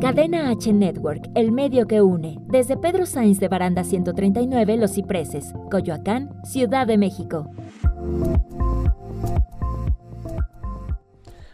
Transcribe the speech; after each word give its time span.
Cadena 0.00 0.50
H 0.50 0.72
Network, 0.72 1.28
el 1.34 1.52
medio 1.52 1.86
que 1.86 2.02
une. 2.02 2.38
Desde 2.48 2.76
Pedro 2.76 3.06
Sainz 3.06 3.38
de 3.38 3.48
Baranda 3.48 3.84
139, 3.84 4.76
Los 4.76 4.94
Cipreses, 4.94 5.52
Coyoacán, 5.70 6.30
Ciudad 6.44 6.86
de 6.86 6.98
México. 6.98 7.50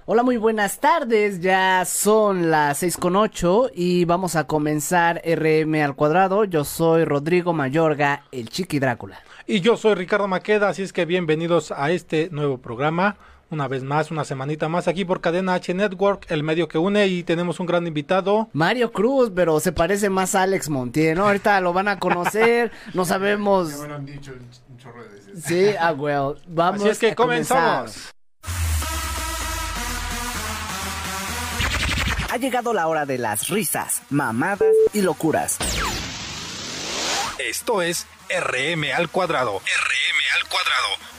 Hola, 0.06 0.22
muy 0.22 0.38
buenas 0.38 0.80
tardes. 0.80 1.40
Ya 1.40 1.84
son 1.84 2.50
las 2.50 2.78
seis 2.78 2.96
con 2.96 3.16
ocho 3.16 3.68
y 3.74 4.06
vamos 4.06 4.36
a 4.36 4.44
comenzar 4.44 5.20
RM 5.22 5.74
al 5.82 5.94
cuadrado. 5.94 6.44
Yo 6.44 6.64
soy 6.64 7.04
Rodrigo 7.04 7.52
Mayorga, 7.52 8.24
el 8.32 8.48
Chiqui 8.48 8.78
Drácula. 8.78 9.20
Y 9.46 9.60
yo 9.60 9.76
soy 9.76 9.94
Ricardo 9.94 10.26
Maqueda, 10.26 10.70
así 10.70 10.82
es 10.82 10.94
que 10.94 11.04
bienvenidos 11.04 11.72
a 11.72 11.90
este 11.90 12.30
nuevo 12.30 12.56
programa. 12.56 13.16
Una 13.50 13.66
vez 13.66 13.82
más, 13.82 14.10
una 14.10 14.24
semanita 14.24 14.68
más 14.68 14.88
aquí 14.88 15.06
por 15.06 15.22
Cadena 15.22 15.54
H 15.54 15.72
Network, 15.72 16.26
el 16.30 16.42
medio 16.42 16.68
que 16.68 16.76
une 16.76 17.06
y 17.06 17.22
tenemos 17.22 17.60
un 17.60 17.66
gran 17.66 17.86
invitado. 17.86 18.48
Mario 18.52 18.92
Cruz, 18.92 19.30
pero 19.34 19.58
se 19.58 19.72
parece 19.72 20.10
más 20.10 20.34
a 20.34 20.42
Alex 20.42 20.68
Montiel, 20.68 21.16
¿no? 21.16 21.24
Ahorita 21.26 21.58
lo 21.62 21.72
van 21.72 21.88
a 21.88 21.98
conocer, 21.98 22.70
no 22.94 23.06
sabemos. 23.06 23.70
Ya 23.70 23.78
me 23.78 23.88
lo 23.88 23.94
han 23.94 24.04
dicho 24.04 24.32
un 24.68 24.76
chorro 24.76 25.02
de 25.02 25.08
veces. 25.08 25.44
Sí, 25.44 25.70
ah, 25.80 25.92
well, 25.92 26.34
vamos 26.46 26.82
Así 26.82 26.90
es 26.90 26.98
que 26.98 27.12
a 27.12 27.14
comenzar. 27.14 27.86
comenzamos. 27.86 28.10
Ha 32.30 32.36
llegado 32.36 32.74
la 32.74 32.86
hora 32.86 33.06
de 33.06 33.16
las 33.16 33.48
risas, 33.48 34.02
mamadas 34.10 34.68
y 34.92 35.00
locuras. 35.00 35.56
Esto 37.38 37.80
es 37.80 38.06
RM 38.28 38.92
al 38.94 39.08
cuadrado. 39.08 39.56
RM 39.60 40.42
al 40.42 40.48
cuadrado. 40.50 41.17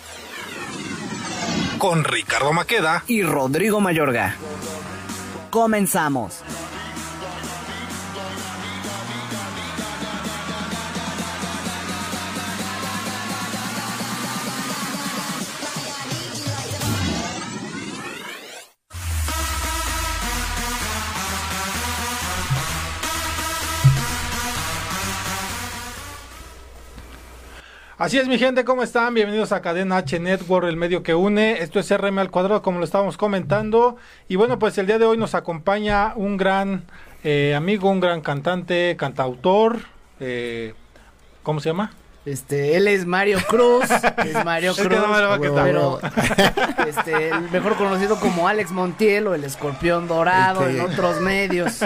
Con 1.80 2.04
Ricardo 2.04 2.52
Maqueda 2.52 3.04
Y 3.08 3.24
Rodrigo 3.24 3.80
Mayorga. 3.80 4.36
Comenzamos. 5.50 6.44
Así 28.00 28.18
es, 28.18 28.30
mi 28.30 28.40
gente, 28.40 28.64
¿cómo 28.64 28.82
están? 28.82 29.14
Bienvenidos 29.14 29.52
a 29.52 29.62
Cadena 29.62 29.98
H 29.98 30.22
Network, 30.22 30.66
el 30.66 30.78
medio 30.78 31.04
que 31.04 31.14
une. 31.14 31.62
Esto 31.62 31.82
es 31.82 31.92
RM 31.92 32.18
al 32.20 32.32
cuadrado, 32.32 32.62
como 32.62 32.80
lo 32.80 32.86
estábamos 32.86 33.18
comentando. 33.18 33.98
Y 34.30 34.38
bueno, 34.38 34.58
pues 34.58 34.78
el 34.78 34.88
día 34.88 34.98
de 34.98 35.04
hoy 35.04 35.18
nos 35.18 35.36
acompaña 35.36 36.14
un 36.16 36.38
gran 36.38 36.86
eh, 37.26 37.56
amigo, 37.56 37.90
un 37.90 38.00
gran 38.00 38.22
cantante, 38.22 38.96
cantautor. 38.98 39.80
eh, 40.22 40.76
¿Cómo 41.44 41.60
se 41.60 41.72
llama? 41.72 41.92
Este, 42.30 42.78
él 42.78 42.88
es 42.88 43.06
Mario 43.06 43.40
Cruz, 43.48 43.86
es 44.26 44.46
Mario 44.46 44.72
Es 44.72 44.78
que 44.78 44.84
Cruz, 44.88 45.00
no 45.00 45.08
me 45.08 45.20
lo 45.20 45.30
va 45.30 45.36
a 45.36 45.40
quitar. 45.40 45.64
pero 45.66 46.00
este, 46.88 47.30
el 47.30 47.50
mejor 47.52 47.76
conocido 47.76 48.20
como 48.20 48.48
Alex 48.48 48.72
Montiel 48.72 49.28
o 49.28 49.34
el 49.34 49.44
escorpión 49.44 50.08
dorado 50.08 50.66
El 50.66 50.76
que- 50.76 50.82
en 50.82 50.92
otros 50.92 51.22
medios. 51.22 51.80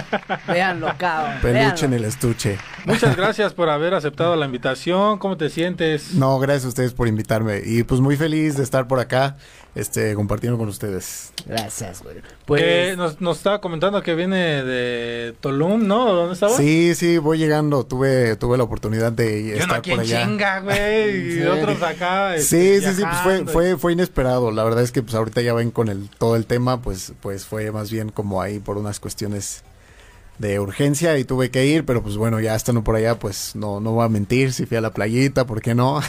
Véanlo, 0.48 0.94
cabrón. 0.98 1.40
Peluche 1.42 1.86
en 1.86 1.94
el 1.94 2.06
estuche. 2.06 2.58
Muchas 2.86 3.16
gracias 3.16 3.54
por 3.54 3.70
haber 3.70 3.94
aceptado 3.94 4.36
la 4.36 4.46
invitación. 4.46 5.18
¿Cómo 5.18 5.38
te 5.38 5.50
sientes? 5.50 6.14
No, 6.14 6.38
gracias 6.40 6.66
a 6.66 6.70
ustedes 6.70 6.94
por 6.94 7.08
invitarme. 7.08 7.62
Y 7.66 7.84
pues 7.84 8.02
muy 8.02 8.18
feliz 8.18 8.58
de 8.58 8.64
estar 8.64 8.88
por 8.88 9.00
acá, 9.00 9.38
este, 9.76 10.14
compartiendo 10.16 10.58
con 10.58 10.68
ustedes. 10.70 11.32
Gracias, 11.46 12.04
güey. 12.04 12.18
Pues 12.46 12.96
nos, 12.98 13.20
nos 13.22 13.38
estaba 13.38 13.60
comentando 13.62 14.02
que 14.04 14.14
viene 14.16 14.64
de 14.64 15.34
Tulum, 15.42 15.88
¿no? 15.88 16.14
¿Dónde 16.14 16.34
estaba? 16.36 16.56
Sí, 16.56 16.94
sí, 16.96 17.18
voy 17.18 17.38
llegando. 17.38 17.86
Tuve, 17.86 18.36
tuve 18.36 18.58
la 18.58 18.64
oportunidad 18.66 19.12
de 19.12 19.42
Y 19.42 19.52
estar 19.52 19.78
aquí 19.78 19.90
por 19.92 20.00
en 20.00 20.06
allá. 20.06 20.26
chinga, 20.26 20.60
güey, 20.60 21.18
y 21.28 21.32
Sí. 21.34 21.44
otros 21.44 21.82
acá. 21.82 22.36
este, 22.36 22.80
Sí, 22.81 22.86
sí, 22.88 22.94
sí, 22.96 23.02
pues 23.03 23.18
fue, 23.24 23.46
fue, 23.46 23.78
fue 23.78 23.94
inesperado. 23.94 24.52
La 24.52 24.64
verdad 24.64 24.84
es 24.84 24.92
que 24.92 25.02
pues 25.02 25.16
ahorita 25.16 25.42
ya 25.42 25.53
ven 25.53 25.72
con 25.72 25.90
el, 25.90 26.09
todo 26.18 26.36
el 26.36 26.46
tema, 26.46 26.81
pues, 26.81 27.14
pues 27.22 27.46
fue 27.46 27.72
más 27.72 27.90
bien 27.92 28.09
como 28.09 28.42
ahí 28.42 28.59
por 28.59 28.78
unas 28.78 29.00
cuestiones 29.00 29.64
de 30.44 30.59
urgencia 30.59 31.18
y 31.18 31.24
tuve 31.24 31.50
que 31.50 31.66
ir, 31.66 31.86
pero 31.86 32.04
pues 32.04 32.18
bueno, 32.18 32.40
ya 32.42 32.54
estando 32.54 32.84
por 32.84 32.96
allá, 32.96 33.18
pues 33.18 33.56
no, 33.56 33.80
no 33.80 33.94
voy 33.94 34.06
a 34.06 34.09
mentir, 34.09 34.52
si 34.52 34.66
fui 34.66 34.76
a 34.76 34.81
la 34.81 34.92
playita, 34.92 35.46
¿por 35.46 35.62
qué 35.62 35.74
no? 35.74 36.02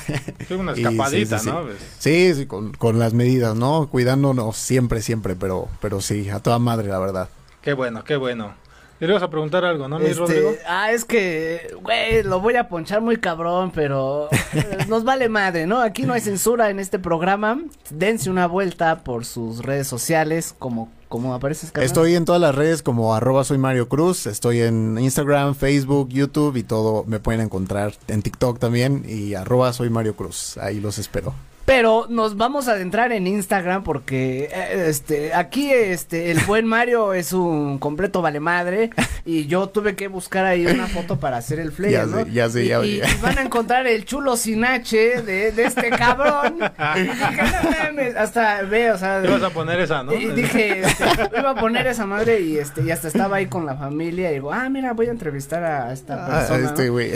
Fue 0.49 0.56
una 0.56 0.72
Y 0.77 0.77
sí, 0.77 0.83
escapadita, 0.83 1.39
sí, 1.39 1.45
sí. 1.45 1.50
¿no? 1.50 1.62
Pues, 1.62 1.77
Sí, 1.99 2.34
sí, 2.34 2.47
con, 2.47 2.73
con 2.73 2.99
las 2.99 3.15
medidas, 3.15 3.55
¿no? 3.55 3.89
Cuidándonos 3.89 4.56
siempre, 4.56 5.03
siempre, 5.03 5.37
pero, 5.37 5.69
pero 5.81 6.00
sí, 6.00 6.28
a 6.31 6.41
toda 6.41 6.59
madre, 6.59 6.89
la 6.89 6.99
verdad. 6.99 7.28
Qué 7.62 7.73
bueno, 7.75 8.03
qué 8.03 8.17
bueno. 8.17 8.55
Y 9.00 9.06
le 9.06 9.12
ibas 9.12 9.23
a 9.23 9.31
preguntar 9.31 9.65
algo, 9.65 9.89
¿no, 9.89 9.99
mi 9.99 10.12
Rodrigo? 10.12 10.50
Este, 10.50 10.65
ah, 10.69 10.91
es 10.93 11.05
que, 11.05 11.75
güey, 11.83 12.23
lo 12.23 12.41
voy 12.41 12.56
a 12.56 12.69
ponchar 12.69 13.00
muy 13.00 13.17
cabrón, 13.17 13.71
pero 13.75 14.28
eh, 14.53 14.78
nos 14.89 15.05
vale 15.05 15.28
madre, 15.28 15.67
¿no? 15.67 15.81
Aquí 15.81 16.03
no 16.03 16.12
hay 16.12 16.21
censura 16.21 16.71
en 16.71 16.78
este 16.81 16.99
programa. 16.99 17.61
Dense 17.91 18.31
una 18.31 18.47
vuelta 18.47 19.05
por 19.05 19.25
sus 19.25 19.65
redes 19.65 19.87
sociales, 19.89 20.55
como, 20.59 20.91
apareces. 21.34 21.72
Estoy 21.76 22.14
en 22.14 22.25
todas 22.25 22.41
las 22.41 22.54
redes 22.54 22.82
como 22.82 23.14
arroba 23.14 23.44
soy 23.44 23.58
Mario 23.58 23.88
Cruz, 23.88 24.26
estoy 24.26 24.60
en 24.60 24.98
Instagram, 24.98 25.54
Facebook, 25.54 26.08
YouTube 26.08 26.56
y 26.56 26.62
todo, 26.62 27.04
me 27.06 27.20
pueden 27.20 27.41
encontrar 27.41 27.94
en 28.08 28.22
TikTok 28.22 28.58
también 28.58 29.04
y 29.08 29.34
arroba 29.34 29.72
soy 29.72 29.91
Mario 29.91 30.16
Cruz, 30.16 30.56
ahí 30.58 30.80
los 30.80 30.98
espero. 30.98 31.34
Pero 31.66 32.04
nos 32.10 32.36
vamos 32.36 32.69
a 32.69 32.72
adentrar 32.72 33.10
en 33.12 33.26
Instagram 33.26 33.84
porque 33.84 34.50
eh, 34.52 34.84
este 34.88 35.32
aquí 35.32 35.70
este 35.72 36.30
el 36.30 36.41
buen 36.41 36.66
Mario 36.66 37.14
es 37.14 37.32
un 37.32 37.78
completo 37.78 38.20
vale 38.20 38.38
madre 38.38 38.91
y 39.25 39.47
yo 39.47 39.69
tuve 39.70 39.97
que 39.97 40.08
buscar 40.08 40.44
ahí 40.44 40.66
una 40.66 40.86
foto 40.88 41.19
para 41.19 41.38
hacer 41.38 41.58
el 41.60 41.72
flyer, 41.72 41.92
Ya 41.92 42.06
¿no? 42.06 42.25
sé, 42.25 42.30
ya 42.32 42.50
sé, 42.50 42.64
y, 42.64 42.69
ya 42.69 42.84
y- 42.84 42.97
y 42.98 43.00
van 43.22 43.38
a 43.38 43.42
encontrar 43.42 43.86
el 43.86 44.04
chulo 44.04 44.36
sin 44.36 44.62
H 44.62 45.22
de, 45.22 45.52
de 45.52 45.64
este 45.64 45.88
cabrón. 45.91 46.58
Y 46.97 47.00
dije, 47.00 47.42
"No 47.62 47.70
mames", 47.70 48.16
hasta 48.16 48.62
ve, 48.62 48.91
o 48.91 48.98
sea, 48.98 49.22
Te 49.22 49.28
ibas 49.28 49.42
a 49.42 49.50
poner 49.50 49.81
esa, 49.81 50.02
¿no? 50.02 50.12
y 50.12 50.26
dije, 50.32 50.81
este, 50.81 51.04
iba 51.38 51.50
a 51.50 51.54
poner 51.54 51.86
esa 51.86 52.04
madre 52.04 52.41
y 52.41 52.58
este 52.58 52.82
y 52.82 52.91
hasta 52.91 53.08
estaba 53.08 53.36
ahí 53.38 53.46
con 53.46 53.64
la 53.64 53.75
familia 53.75 54.31
y 54.31 54.34
digo, 54.34 54.52
ah, 54.52 54.69
mira, 54.69 54.92
voy 54.92 55.06
a 55.06 55.10
entrevistar 55.10 55.64
a 55.64 55.92
esta 55.94 56.26
Ah, 56.26 56.38
persona. 56.41 56.66
este 56.69 56.86
¿no? 56.86 56.92
güey. 56.92 57.12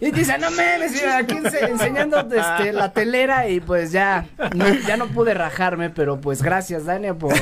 Y, 0.00 0.06
y 0.06 0.10
dice, 0.12 0.38
no 0.38 0.50
mames, 0.52 0.92
mira, 0.92 1.18
aquí 1.18 1.34
ense- 1.34 1.68
enseñando 1.68 2.20
este, 2.20 2.72
la 2.72 2.92
telera 2.92 3.48
y 3.48 3.58
pues 3.60 3.87
ya, 3.92 4.26
no, 4.54 4.66
ya 4.86 4.96
no 4.96 5.06
pude 5.08 5.34
rajarme, 5.34 5.90
pero 5.90 6.20
pues 6.20 6.42
gracias, 6.42 6.84
Dania, 6.86 7.14
por 7.14 7.32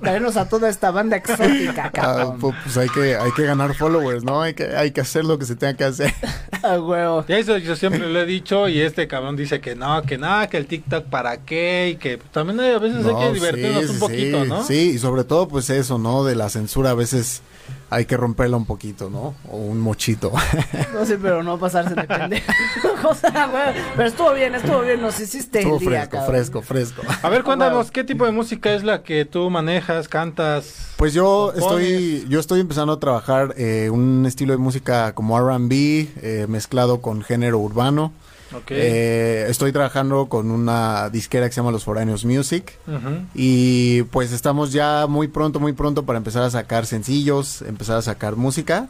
traernos 0.00 0.36
a 0.36 0.48
toda 0.48 0.68
esta 0.68 0.90
banda 0.90 1.16
exótica, 1.16 1.86
Ah, 1.86 1.90
cabrón. 1.92 2.40
pu- 2.40 2.54
pues 2.62 2.76
hay 2.76 2.88
que, 2.88 3.16
hay 3.16 3.30
que 3.32 3.44
ganar 3.44 3.74
followers, 3.74 4.24
¿no? 4.24 4.42
Hay 4.42 4.54
que, 4.54 4.64
hay 4.76 4.90
que 4.90 5.00
hacer 5.00 5.24
lo 5.24 5.38
que 5.38 5.44
se 5.44 5.56
tenga 5.56 5.74
que 5.74 5.84
hacer. 5.84 6.12
A 6.62 6.80
huevo. 6.80 7.24
Y 7.28 7.32
eso 7.34 7.56
yo 7.58 7.76
siempre 7.76 8.00
lo 8.00 8.20
he 8.20 8.26
dicho 8.26 8.68
y 8.68 8.80
este 8.80 9.06
cabrón 9.06 9.36
dice 9.36 9.60
que 9.60 9.76
no, 9.76 10.02
que 10.02 10.18
nada, 10.18 10.48
que 10.48 10.56
el 10.56 10.66
TikTok 10.66 11.04
para 11.06 11.38
qué 11.38 11.90
y 11.92 11.96
que 11.96 12.18
también 12.32 12.58
hay- 12.60 12.72
a 12.72 12.78
veces 12.78 13.04
hay 13.06 13.12
No, 13.12 13.20
que 13.20 13.32
divertirnos 13.34 13.82
sí, 13.84 13.88
un 13.90 13.94
sí, 13.94 14.00
poquito, 14.00 14.42
sí, 14.42 14.48
¿no? 14.48 14.64
Sí, 14.64 14.90
y 14.94 14.98
sobre 14.98 15.24
todo 15.24 15.46
pues 15.48 15.70
eso, 15.70 15.98
¿no? 15.98 16.24
De 16.24 16.34
la 16.34 16.48
censura 16.50 16.90
a 16.90 16.94
veces 16.94 17.42
hay 17.90 18.04
que 18.04 18.16
romperla 18.16 18.56
un 18.56 18.66
poquito, 18.66 19.08
¿no? 19.10 19.34
O 19.50 19.56
un 19.56 19.80
mochito. 19.80 20.32
No 20.92 21.04
sé, 21.06 21.16
pero 21.18 21.42
no 21.42 21.58
pasarse 21.58 21.94
de 21.94 22.04
pendejo. 22.04 22.50
o 23.08 23.14
sea, 23.14 23.46
güey, 23.46 23.82
pero 23.96 24.08
estuvo 24.08 24.32
bien, 24.32 24.54
estuvo 24.54 24.80
bien, 24.80 25.00
nos 25.00 25.20
hiciste 25.20 25.60
Estuvo 25.60 25.74
el 25.74 25.80
día, 25.80 25.90
fresco, 25.90 26.10
cabrón. 26.16 26.34
fresco, 26.34 26.62
fresco. 26.62 27.02
A 27.22 27.28
ver, 27.28 27.44
cuéntanos. 27.44 27.90
¿qué 27.90 28.04
tipo 28.04 28.24
de 28.24 28.32
música 28.32 28.72
es 28.72 28.82
la 28.82 29.02
que 29.02 29.24
tú 29.24 29.48
manejas, 29.50 30.08
cantas? 30.08 30.92
Pues 30.96 31.14
yo 31.14 31.52
compones? 31.54 31.88
estoy, 31.88 32.26
yo 32.28 32.40
estoy 32.40 32.60
empezando 32.60 32.94
a 32.94 33.00
trabajar 33.00 33.54
eh, 33.56 33.90
un 33.90 34.24
estilo 34.26 34.52
de 34.52 34.58
música 34.58 35.12
como 35.14 35.38
R&B 35.38 36.08
eh, 36.22 36.46
mezclado 36.48 37.00
con 37.00 37.22
género 37.22 37.58
urbano. 37.58 38.12
Eh, 38.70 39.46
estoy 39.48 39.72
trabajando 39.72 40.26
con 40.26 40.50
una 40.50 41.10
disquera 41.10 41.46
que 41.46 41.52
se 41.52 41.60
llama 41.60 41.70
Los 41.70 41.84
Foráneos 41.84 42.24
Music. 42.24 42.78
Ujú. 42.86 43.26
Y 43.34 44.02
pues 44.04 44.32
estamos 44.32 44.72
ya 44.72 45.06
muy 45.08 45.28
pronto, 45.28 45.60
muy 45.60 45.72
pronto 45.72 46.04
para 46.04 46.18
empezar 46.18 46.42
a 46.42 46.50
sacar 46.50 46.86
sencillos, 46.86 47.62
empezar 47.62 47.96
a 47.98 48.02
sacar 48.02 48.36
música. 48.36 48.88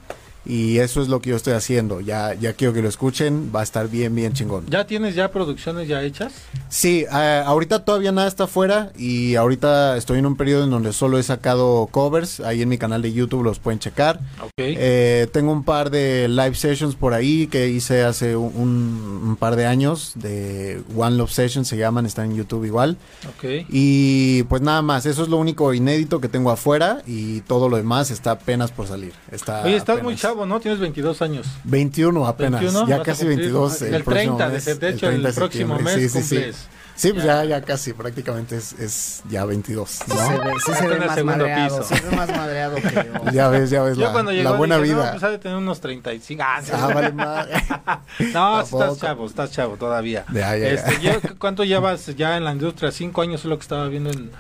Y 0.48 0.78
eso 0.78 1.02
es 1.02 1.08
lo 1.08 1.20
que 1.20 1.30
yo 1.30 1.36
estoy 1.36 1.52
haciendo. 1.52 2.00
Ya, 2.00 2.32
ya 2.34 2.54
quiero 2.54 2.72
que 2.72 2.80
lo 2.82 2.88
escuchen. 2.88 3.52
Va 3.54 3.60
a 3.60 3.62
estar 3.62 3.88
bien, 3.88 4.14
bien 4.14 4.32
chingón. 4.32 4.64
¿Ya 4.68 4.86
tienes 4.86 5.14
ya 5.14 5.30
producciones 5.30 5.86
ya 5.88 6.02
hechas? 6.02 6.32
Sí, 6.70 7.04
eh, 7.12 7.42
ahorita 7.44 7.84
todavía 7.84 8.12
nada 8.12 8.26
está 8.28 8.46
fuera. 8.46 8.90
Y 8.96 9.34
ahorita 9.36 9.96
estoy 9.98 10.18
en 10.20 10.26
un 10.26 10.36
periodo 10.36 10.64
en 10.64 10.70
donde 10.70 10.92
solo 10.94 11.18
he 11.18 11.22
sacado 11.22 11.86
covers. 11.90 12.40
Ahí 12.40 12.62
en 12.62 12.68
mi 12.70 12.78
canal 12.78 13.02
de 13.02 13.12
YouTube 13.12 13.42
los 13.44 13.58
pueden 13.58 13.78
checar. 13.78 14.20
Eh, 14.56 15.28
tengo 15.32 15.52
un 15.52 15.64
par 15.64 15.90
de 15.90 16.28
live 16.28 16.54
sessions 16.54 16.94
por 16.94 17.12
ahí 17.12 17.46
que 17.46 17.68
hice 17.68 18.02
hace 18.04 18.34
un, 18.34 19.20
un 19.24 19.36
par 19.36 19.54
de 19.54 19.66
años. 19.66 20.12
De 20.14 20.80
One 20.96 21.16
Love 21.16 21.30
Sessions 21.30 21.68
se 21.68 21.76
llaman, 21.76 22.06
están 22.06 22.30
en 22.30 22.36
YouTube 22.38 22.64
igual. 22.64 22.96
Y 23.68 24.42
pues 24.44 24.62
nada 24.62 24.82
más, 24.82 25.06
eso 25.06 25.22
es 25.22 25.28
lo 25.28 25.36
único 25.36 25.74
inédito 25.74 26.20
que 26.20 26.28
tengo 26.28 26.50
afuera 26.50 27.02
y 27.06 27.40
todo 27.42 27.68
lo 27.68 27.76
demás 27.76 28.10
está 28.10 28.32
apenas 28.32 28.70
por 28.70 28.86
salir. 28.86 29.12
Está 29.30 29.62
Oye, 29.64 29.76
estás 29.76 29.96
apenas. 29.96 30.04
muy 30.04 30.16
chavo, 30.16 30.37
¿no? 30.46 30.60
Tienes 30.60 30.80
22 30.80 31.22
años. 31.22 31.46
21 31.64 32.26
apenas, 32.26 32.60
21, 32.60 32.88
ya 32.88 33.02
casi 33.02 33.26
cumplir 33.26 33.38
22 33.38 33.82
el, 33.82 33.94
el, 33.94 34.04
próximo 34.04 34.36
30, 34.36 34.48
mes, 34.48 34.64
de, 34.64 34.74
de 34.74 34.88
hecho, 34.90 35.06
el, 35.06 35.12
30 35.12 35.28
de 35.28 35.34
próximo 35.34 35.78
mes 35.78 35.94
Sí, 35.94 36.08
sí, 36.08 36.22
sí. 36.22 36.34
cumples 36.36 36.68
Sí, 36.98 37.12
pues 37.12 37.24
ya, 37.24 37.44
ya 37.44 37.62
casi, 37.62 37.92
prácticamente 37.92 38.56
es, 38.56 38.72
es 38.72 39.22
ya 39.30 39.44
22, 39.44 40.00
¿no? 40.08 40.14
Sí 40.16 40.20
se 40.20 40.38
ve, 40.38 40.52
sí 40.66 40.72
se 40.74 40.88
ve 40.88 40.94
el 40.96 41.06
más 41.06 41.24
madreado, 41.24 41.78
piso. 41.78 41.94
se 41.94 42.04
ve 42.04 42.16
más 42.16 42.28
madreado 42.28 42.74
que 42.74 42.82
yo. 43.24 43.30
Ya 43.30 43.48
ves, 43.48 43.70
ya 43.70 43.82
ves 43.84 43.96
Yo 43.96 44.06
la, 44.06 44.12
cuando 44.12 44.32
llegó 44.32 44.50
la 44.50 44.56
buena 44.56 44.78
dije, 44.78 44.94
vida. 44.94 45.04
No, 45.04 45.10
pues 45.12 45.22
ha 45.22 45.30
de 45.30 45.38
tener 45.38 45.58
unos 45.58 45.80
35. 45.80 46.42
Ah, 46.44 46.60
sí. 46.60 46.72
Ah, 46.74 46.90
vale 46.92 47.12
madre. 47.12 47.54
No, 48.32 48.58
Tampoco. 48.58 48.82
estás 48.82 48.98
chavo, 48.98 49.26
estás 49.26 49.52
chavo 49.52 49.76
todavía. 49.76 50.24
Ya, 50.32 50.56
ya. 50.56 50.70
Este, 50.70 51.00
ya, 51.00 51.20
¿Cuánto 51.38 51.62
llevas 51.62 52.04
ya 52.16 52.36
en 52.36 52.42
la 52.42 52.50
industria? 52.50 52.90
¿Cinco 52.90 53.22
años 53.22 53.42
es 53.42 53.46
lo 53.46 53.56
que 53.56 53.62
estaba 53.62 53.86
viendo 53.86 54.10
en... 54.10 54.32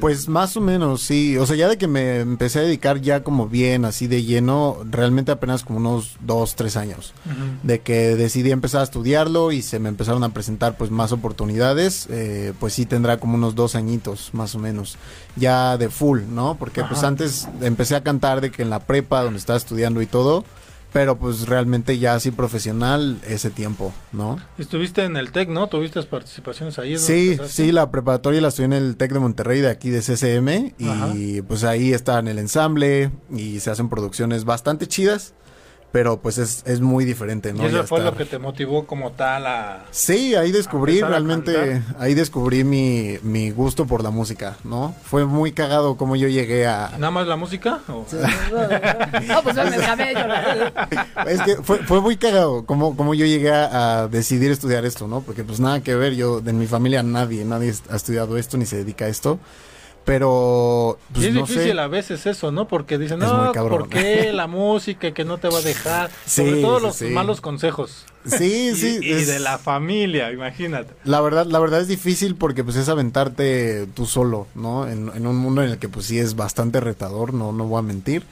Pues 0.00 0.28
más 0.28 0.56
o 0.56 0.60
menos, 0.60 1.02
sí. 1.02 1.38
O 1.38 1.46
sea, 1.46 1.56
ya 1.56 1.68
de 1.68 1.78
que 1.78 1.86
me 1.86 2.20
empecé 2.20 2.58
a 2.58 2.62
dedicar 2.62 3.00
ya 3.00 3.22
como 3.22 3.48
bien, 3.48 3.84
así 3.84 4.06
de 4.06 4.22
lleno, 4.22 4.78
realmente 4.88 5.32
apenas 5.32 5.64
como 5.64 5.78
unos 5.78 6.16
dos, 6.20 6.56
tres 6.56 6.76
años. 6.76 7.14
De 7.62 7.80
que 7.80 8.14
decidí 8.16 8.50
empezar 8.50 8.82
a 8.82 8.84
estudiarlo 8.84 9.50
y 9.50 9.62
se 9.62 9.78
me 9.78 9.88
empezaron 9.88 10.24
a 10.24 10.28
presentar 10.28 10.76
pues 10.76 10.90
más 10.90 11.12
oportunidades, 11.12 12.06
eh, 12.10 12.52
pues 12.60 12.74
sí 12.74 12.84
tendrá 12.84 13.18
como 13.18 13.36
unos 13.36 13.54
dos 13.54 13.74
añitos 13.74 14.30
más 14.34 14.54
o 14.54 14.58
menos, 14.58 14.96
ya 15.36 15.78
de 15.78 15.88
full, 15.88 16.20
¿no? 16.28 16.56
Porque 16.58 16.84
pues 16.84 17.02
antes 17.02 17.48
empecé 17.62 17.96
a 17.96 18.02
cantar 18.02 18.40
de 18.40 18.50
que 18.50 18.62
en 18.62 18.70
la 18.70 18.80
prepa 18.80 19.22
donde 19.22 19.38
estaba 19.38 19.56
estudiando 19.56 20.02
y 20.02 20.06
todo, 20.06 20.44
pero 20.92 21.18
pues 21.18 21.48
realmente 21.48 21.98
ya 21.98 22.14
así 22.14 22.30
profesional 22.30 23.18
ese 23.26 23.50
tiempo, 23.50 23.92
¿no? 24.12 24.38
Estuviste 24.58 25.04
en 25.04 25.16
el 25.16 25.32
TEC, 25.32 25.48
¿no? 25.48 25.68
¿Tuviste 25.68 26.02
participaciones 26.02 26.78
ahí? 26.78 26.94
¿Es 26.94 27.06
donde 27.06 27.38
Sí, 27.38 27.44
sí, 27.48 27.72
la 27.72 27.90
preparatoria 27.90 28.40
la 28.40 28.48
estudié 28.48 28.66
en 28.66 28.72
el 28.74 28.96
TEC 28.96 29.12
de 29.12 29.18
Monterrey 29.18 29.60
de 29.60 29.70
aquí 29.70 29.90
de 29.90 30.00
CCM 30.02 30.74
y 30.78 31.42
pues 31.42 31.64
ahí 31.64 31.92
está 31.92 32.18
en 32.18 32.28
el 32.28 32.38
ensamble 32.38 33.10
y 33.34 33.60
se 33.60 33.70
hacen 33.70 33.88
producciones 33.88 34.44
bastante 34.44 34.86
chidas, 34.86 35.34
pero 35.92 36.16
pues 36.16 36.38
es, 36.38 36.62
es 36.66 36.80
muy 36.80 37.04
diferente, 37.04 37.52
¿no? 37.52 37.62
y 37.64 37.66
eso 37.66 37.76
Ya 37.76 37.82
fue 37.84 38.02
lo 38.02 38.16
que 38.16 38.24
te 38.24 38.38
motivó 38.38 38.86
como 38.86 39.12
tal 39.12 39.46
a... 39.46 39.84
Sí, 39.90 40.34
ahí 40.34 40.50
descubrí 40.50 41.00
realmente, 41.02 41.82
ahí 41.98 42.14
descubrí 42.14 42.64
mi, 42.64 43.18
mi 43.22 43.50
gusto 43.50 43.86
por 43.86 44.02
la 44.02 44.10
música, 44.10 44.56
¿no? 44.64 44.94
Fue 45.04 45.26
muy 45.26 45.52
cagado 45.52 45.96
como 45.98 46.16
yo 46.16 46.28
llegué 46.28 46.66
a... 46.66 46.90
¿Nada 46.98 47.10
más 47.10 47.26
la 47.26 47.36
música? 47.36 47.80
o- 47.88 48.06
No, 49.28 49.42
pues 49.42 49.56
el 49.56 49.80
cabello. 49.80 50.20
Es 51.26 51.40
que 51.42 51.56
fue, 51.56 51.78
fue 51.78 52.00
muy 52.00 52.16
cagado 52.16 52.64
como, 52.64 52.96
como 52.96 53.14
yo 53.14 53.26
llegué 53.26 53.50
a, 53.52 54.00
a 54.02 54.08
decidir 54.08 54.50
estudiar 54.50 54.84
esto, 54.84 55.06
¿no? 55.06 55.20
Porque 55.20 55.44
pues 55.44 55.60
nada 55.60 55.80
que 55.82 55.94
ver, 55.94 56.14
yo, 56.14 56.40
en 56.44 56.58
mi 56.58 56.66
familia 56.66 57.02
nadie, 57.02 57.44
nadie 57.44 57.72
ha 57.90 57.96
estudiado 57.96 58.36
esto 58.38 58.56
ni 58.56 58.64
se 58.66 58.76
dedica 58.76 59.04
a 59.04 59.08
esto. 59.08 59.38
Pero, 60.04 60.98
pues 61.12 61.24
y 61.24 61.28
es 61.28 61.34
no 61.34 61.40
difícil 61.42 61.72
sé. 61.74 61.80
a 61.80 61.86
veces 61.86 62.26
eso, 62.26 62.50
¿no? 62.50 62.66
Porque 62.66 62.98
dicen, 62.98 63.20
no. 63.20 63.52
¿por 63.52 63.88
qué 63.88 64.32
la 64.32 64.46
música 64.48 65.12
que 65.14 65.24
no 65.24 65.38
te 65.38 65.48
va 65.48 65.58
a 65.58 65.62
dejar? 65.62 66.10
Sí, 66.26 66.42
Sobre 66.44 66.60
todo 66.62 66.78
sí, 66.78 66.82
los 66.86 66.96
sí. 66.96 67.04
malos 67.06 67.40
consejos. 67.40 68.04
Sí, 68.26 68.70
Y- 68.72 68.74
sí. 68.74 68.98
Y, 69.02 69.12
es- 69.12 69.26
de 69.28 69.38
la 69.38 69.58
familia, 69.58 70.32
imagínate. 70.32 70.92
La 71.04 71.20
verdad, 71.20 71.46
la 71.46 71.58
verdad 71.60 71.80
es 71.80 71.88
difícil 71.88 72.34
porque 72.36 72.64
pues 72.64 72.76
es 72.76 72.88
aventarte 72.88 73.86
tú 73.94 74.06
solo, 74.06 74.46
¿no? 74.54 74.88
En, 74.88 75.10
en 75.14 75.26
un 75.26 75.36
mundo 75.36 75.62
en 75.62 75.70
el 75.70 75.78
que 75.78 75.88
pues 75.88 76.06
sí 76.06 76.18
es 76.18 76.34
bastante 76.34 76.80
retador, 76.80 77.32
no, 77.32 77.52
no 77.52 77.64
voy 77.66 77.78
a 77.78 77.82
mentir. 77.82 78.24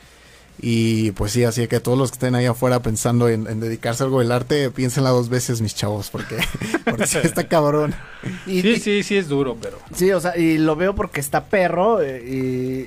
Y 0.62 1.12
pues 1.12 1.32
sí, 1.32 1.44
así 1.44 1.66
que 1.68 1.80
todos 1.80 1.96
los 1.98 2.10
que 2.10 2.16
estén 2.16 2.34
ahí 2.34 2.46
afuera 2.46 2.80
pensando 2.82 3.28
en, 3.28 3.46
en 3.46 3.60
dedicarse 3.60 4.02
a 4.02 4.06
algo 4.06 4.18
del 4.20 4.30
arte, 4.32 4.70
piénsenla 4.70 5.10
dos 5.10 5.28
veces, 5.28 5.60
mis 5.60 5.74
chavos, 5.74 6.10
porque, 6.10 6.36
porque 6.84 7.06
sí 7.06 7.18
está 7.22 7.48
cabrón. 7.48 7.94
Y- 8.46 8.60
Sí, 8.60 8.68
y- 8.72 8.80
sí, 8.80 9.02
sí 9.02 9.16
es 9.16 9.28
duro, 9.28 9.56
pero... 9.60 9.78
Sí, 9.94 10.12
o 10.12 10.20
sea, 10.20 10.36
y 10.36 10.58
lo 10.58 10.76
veo 10.76 10.94
porque 10.94 11.20
está 11.20 11.44
perro 11.44 12.02
eh, 12.02 12.22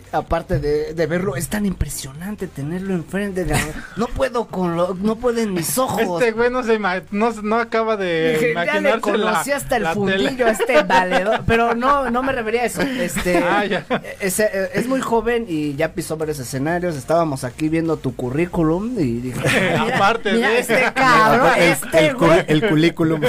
y 0.04 0.16
aparte 0.16 0.60
de, 0.60 0.94
de 0.94 1.08
verlo, 1.08 1.36
es 1.36 1.48
tan 1.50 1.66
impresionante 1.66 2.48
tenerlo 2.48 2.94
enfrente. 2.94 3.44
de- 3.46 3.56
no 3.98 4.06
puedo 4.08 4.46
con 4.46 4.76
lo, 4.78 4.94
no 4.94 5.16
pueden 5.16 5.54
mis 5.54 5.76
ojos. 5.80 6.22
Este 6.22 6.32
güey 6.34 6.52
no, 6.52 6.62
se 6.64 6.78
no, 7.12 7.32
no 7.42 7.56
acaba 7.58 7.98
de 7.98 8.34
Dije, 8.34 8.54
ya 8.54 8.64
le 8.64 8.68
imaginarse 8.68 9.02
conocí 9.02 9.50
la, 9.50 9.56
hasta 9.56 9.78
el 9.78 9.88
fundillo 9.88 10.30
tele. 10.30 10.44
a 10.44 10.52
este 10.52 10.84
valedor, 10.84 11.42
pero 11.48 11.74
no, 11.74 12.12
no 12.12 12.22
me 12.22 12.32
refería 12.34 12.62
a 12.62 12.66
eso. 12.66 12.82
Este, 12.82 13.38
Ah, 13.44 13.66
ya. 13.66 13.86
es, 14.20 14.40
eh, 14.40 14.70
es 14.76 14.88
muy 14.88 15.02
joven 15.02 15.46
y 15.48 15.76
ya 15.76 15.94
pisó 15.94 16.16
varios 16.18 16.38
escenarios. 16.40 16.96
Estábamos 16.96 17.44
aquí 17.44 17.63
viendo 17.70 17.98
tu 17.98 18.16
currículum 18.16 19.00
y 19.00 19.20
dije, 19.20 19.40
mira, 19.44 19.82
Aparte 19.96 20.34
mira 20.34 20.50
de- 20.50 20.60
este 20.60 20.84
cabrón, 20.96 21.52
el, 21.58 21.64
este 21.72 22.08
el, 22.08 22.16
güey. 22.16 22.46
el 22.48 22.68
currículum. 22.70 23.22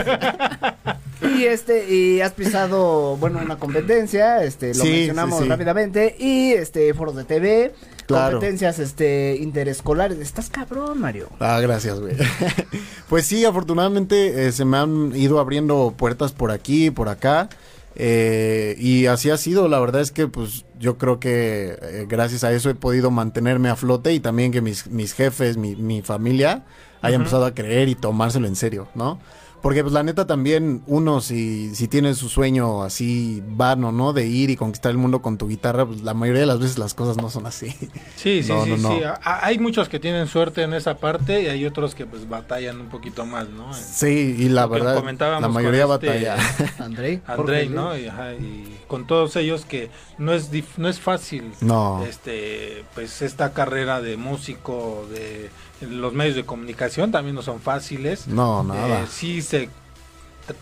Y 1.36 1.44
este, 1.44 1.92
y 1.92 2.20
has 2.20 2.32
pisado, 2.32 3.16
bueno, 3.16 3.40
una 3.42 3.56
competencia, 3.56 4.44
este, 4.44 4.69
lo 4.69 4.84
Sí, 4.84 4.90
mencionamos 4.90 5.38
sí, 5.38 5.44
sí. 5.44 5.48
rápidamente, 5.50 6.16
y 6.19 6.52
este, 6.52 6.92
foros 6.94 7.16
de 7.16 7.25
TV, 7.25 7.72
Claro. 8.06 8.32
competencias, 8.32 8.78
este, 8.78 9.36
interescolares. 9.40 10.19
Estás 10.19 10.50
cabrón, 10.50 11.00
Mario. 11.00 11.28
Ah, 11.40 11.58
gracias, 11.60 11.98
güey. 12.00 12.14
pues 13.08 13.25
sí, 13.26 13.44
afortunadamente 13.46 14.46
eh, 14.46 14.52
se 14.52 14.64
me 14.66 14.76
han 14.76 15.16
ido 15.16 15.40
abriendo 15.40 15.94
puertas 15.96 16.32
por 16.32 16.50
aquí, 16.50 16.90
por 16.90 17.08
acá. 17.08 17.48
Eh, 17.96 18.76
y 18.79 19.06
así 19.06 19.31
ha 19.31 19.37
sido, 19.37 19.69
la 19.69 19.79
verdad 19.79 20.00
es 20.00 20.11
que 20.11 20.26
pues 20.26 20.64
yo 20.79 20.99
creo 20.99 21.20
que 21.20 21.79
eh, 21.81 22.06
gracias 22.08 22.43
a 22.44 22.52
eso 22.52 22.70
he 22.70 22.75
podido 22.75 23.11
mantenerme 23.11 23.69
a 23.69 23.76
flote 23.76 24.12
y 24.12 24.20
también 24.20 24.50
que 24.52 24.61
mis, 24.61 24.88
mis 24.88 25.12
jefes, 25.12 25.56
mi, 25.56 25.76
mi 25.76 26.02
familia 26.02 26.64
haya 27.02 27.17
empezado 27.17 27.44
a 27.44 27.55
creer 27.55 27.88
y 27.88 27.94
tomárselo 27.94 28.46
en 28.46 28.56
serio, 28.56 28.88
¿no? 28.94 29.20
Porque 29.64 29.81
pues 29.82 29.94
la 29.94 30.02
neta 30.02 30.26
también 30.26 30.82
uno 30.87 31.22
si, 31.22 31.75
si 31.75 31.88
tiene 31.88 32.12
su 32.12 32.28
sueño 32.28 32.82
así 32.82 33.43
vano, 33.49 33.93
¿no? 33.93 34.12
De 34.12 34.26
ir 34.26 34.50
y 34.50 34.56
conquistar 34.56 34.90
el 34.93 34.99
mundo 34.99 35.22
con 35.22 35.38
tu 35.38 35.49
guitarra, 35.49 35.87
pues 35.87 36.02
la 36.02 36.12
mayoría 36.12 36.43
de 36.43 36.46
las 36.46 36.58
veces 36.61 36.76
las 36.76 36.93
cosas 36.93 37.16
no 37.16 37.31
son 37.31 37.46
así. 37.46 37.70
Sí, 38.14 38.43
sí, 38.43 38.52
No, 38.52 38.64
sí, 38.64 38.70
no, 38.72 38.76
no. 38.76 38.88
sí. 38.90 39.00
Hay 39.25 39.58
muchos 39.58 39.88
que 39.88 39.99
tienen 39.99 40.26
suerte 40.26 40.61
en 40.64 40.75
esa 40.75 40.99
parte 40.99 41.43
y 41.43 41.46
hay 41.46 41.64
otros 41.64 41.94
que 41.94 42.05
pues 42.05 42.28
batallan 42.28 42.78
un 42.78 42.88
poquito 42.90 43.25
más, 43.25 43.49
¿no? 43.49 43.72
Sí, 43.72 44.37
y 44.38 44.50
la 44.50 44.64
Lo 44.64 44.69
verdad, 44.69 44.96
comentábamos 44.96 45.40
la 45.40 45.49
mayoría 45.49 45.84
este- 45.84 46.06
batalla. 46.08 46.37
Andrei. 46.78 47.22
Andrei, 47.26 47.69
¿no? 47.70 47.96
Y, 47.96 48.06
ajá, 48.06 48.34
y 48.34 48.76
con 48.86 49.06
todos 49.06 49.36
ellos 49.36 49.64
que 49.64 49.90
no 50.19 50.32
es 50.32 50.50
dif- 50.52 50.76
no 50.76 50.88
es 50.88 51.00
fácil 51.00 51.52
No. 51.60 52.04
este 52.04 52.84
pues 52.94 53.22
esta 53.22 53.52
carrera 53.52 54.00
de 54.00 54.16
músico 54.16 55.06
de 55.10 55.50
los 55.86 56.12
medios 56.12 56.36
de 56.36 56.44
comunicación 56.44 57.10
también 57.12 57.34
no 57.34 57.42
son 57.42 57.60
fáciles. 57.60 58.26
No, 58.28 58.62
nada. 58.62 59.02
Eh, 59.02 59.06
sí 59.10 59.42
se 59.42 59.69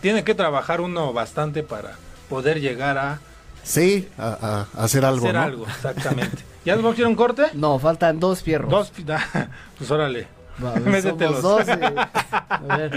tiene 0.01 0.23
que 0.23 0.33
trabajar 0.35 0.81
uno 0.81 1.13
bastante 1.13 1.63
para 1.63 1.95
poder 2.29 2.59
llegar 2.61 2.97
a 2.97 3.19
Sí, 3.63 4.09
a, 4.17 4.67
a 4.75 4.83
hacer 4.83 5.05
algo, 5.05 5.25
hacer 5.25 5.35
¿no? 5.35 5.41
algo, 5.41 5.65
exactamente. 5.67 6.43
¿Ya 6.65 6.75
nos 6.75 6.83
vamos 6.83 6.97
a 6.97 7.01
ir 7.01 7.05
a 7.05 7.09
un 7.09 7.15
corte? 7.15 7.43
No, 7.53 7.79
faltan 7.79 8.19
dos 8.19 8.41
fierros. 8.43 8.69
Dos, 8.69 8.91
pues 9.77 9.89
órale. 9.91 10.27
Va, 10.63 10.71
a 10.71 10.79
ver, 10.79 11.01
somos 11.01 11.41
dos. 11.41 11.65
y- 11.67 11.71
a 11.71 12.77
ver, 12.77 12.91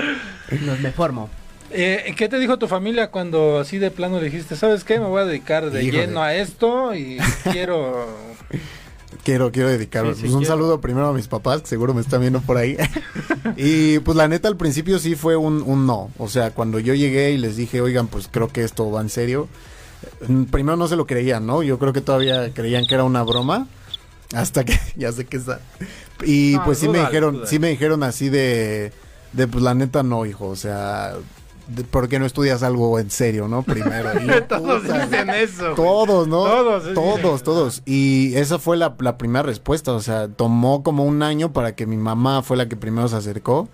nos 0.63 0.81
me 0.81 0.91
formo. 0.91 1.31
Eh, 1.71 2.15
¿Qué 2.17 2.29
te 2.29 2.39
dijo 2.39 2.59
tu 2.59 2.69
familia 2.69 3.11
cuando 3.11 3.59
así 3.59 3.79
de 3.79 3.91
plano 3.91 4.19
le 4.19 4.27
dijiste, 4.27 4.57
sabes 4.57 4.85
qué, 4.85 4.99
me 5.01 5.07
voy 5.07 5.23
a 5.23 5.25
dedicar 5.25 5.71
de 5.71 5.83
Híjole. 5.83 6.07
lleno 6.07 6.23
a 6.23 6.35
esto 6.35 6.95
y 6.95 7.19
quiero... 7.51 8.07
Quiero, 9.25 9.51
quiero 9.51 9.69
dedicar 9.71 10.05
Sí, 10.07 10.15
sí, 10.15 10.21
pues, 10.21 10.33
un 10.35 10.39
quiero. 10.41 10.55
saludo 10.55 10.81
primero 10.81 11.09
a 11.09 11.13
mis 11.13 11.27
papás, 11.27 11.61
que 11.63 11.67
seguro 11.67 11.93
me 11.95 12.01
están 12.01 12.21
viendo 12.21 12.41
por 12.43 12.57
ahí. 12.59 12.77
y 13.57 13.99
pues 14.01 14.17
la 14.17 14.29
neta 14.29 14.47
al 14.47 14.57
principio 14.57 15.01
sí 15.01 15.17
fue 15.17 15.35
un, 15.37 15.63
un 15.63 15.85
no. 15.85 16.11
O 16.19 16.29
sea, 16.29 16.53
cuando 16.53 16.79
yo 16.79 16.95
llegué 16.95 17.33
y 17.33 17.39
les 17.39 17.57
dije, 17.57 17.81
oigan, 17.81 18.07
pues 18.07 18.29
creo 18.31 18.47
que 18.49 18.63
esto 18.63 18.89
va 18.89 19.01
en 19.01 19.09
serio. 19.09 19.49
mm, 20.29 20.45
Primero 20.45 20.77
no 20.77 20.87
se 20.87 20.95
lo 20.95 21.07
creían, 21.09 21.45
¿no? 21.45 21.65
Yo 21.65 21.77
creo 21.81 21.93
que 21.93 22.01
todavía 22.03 22.53
creían 22.55 22.87
que 22.87 22.95
era 22.95 23.03
una 23.03 23.25
broma. 23.25 23.67
Hasta 24.33 24.65
que 24.65 24.79
ya 24.97 25.11
sé 25.11 25.25
que 25.25 25.39
está. 25.39 25.61
Y 26.25 26.53
No, 26.57 26.65
pues 26.65 26.79
sí 26.79 26.89
me 26.89 27.01
dijeron, 27.01 27.43
sí 27.47 27.59
me 27.59 27.71
dijeron 27.71 28.05
así 28.05 28.29
de, 28.29 28.93
de 29.33 29.49
pues 29.49 29.65
la 29.65 29.75
neta 29.75 30.05
no, 30.05 30.25
hijo. 30.25 30.47
O 30.47 30.57
sea, 30.57 31.15
¿por 31.91 32.09
qué 32.09 32.19
no 32.19 32.27
estudias 32.27 32.63
algo 32.63 32.99
en 32.99 33.11
serio, 33.11 33.49
no? 33.49 33.63
Primero. 33.63 34.11
Y 34.23 34.27
yo, 34.27 34.43
Todos 34.45 34.83
puta, 34.83 35.07
dicen 35.07 35.31
eso. 35.31 35.75
todos, 35.75 36.27
¿no? 36.29 36.45
Todos, 36.45 36.95
todos, 36.95 37.43
todos. 37.43 37.83
Y 37.85 38.35
esa 38.37 38.59
fue 38.59 38.77
la, 38.77 38.95
la 39.01 39.19
primera 39.19 39.43
respuesta. 39.43 39.93
O 39.93 40.01
sea, 40.01 40.29
tomó 40.29 40.83
como 40.83 41.05
un 41.05 41.23
año 41.23 41.53
para 41.53 41.75
que 41.75 41.87
mi 41.87 41.97
mamá 41.97 42.43
fue 42.43 42.57
la 42.57 42.69
que 42.69 42.77
primero 42.77 43.09
se 43.09 43.17
acercó 43.17 43.69